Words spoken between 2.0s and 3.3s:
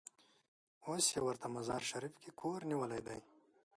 کې کور نیولی دی.